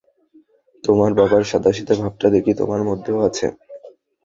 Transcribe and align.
তোমার 0.83 1.11
বাবার 1.13 1.43
সাদাসিধে 1.43 1.93
ভাবটা 2.01 2.27
দেখি 2.35 2.51
তোমার 2.59 2.81
মধ্যেও 2.89 3.17
আছে। 3.27 3.45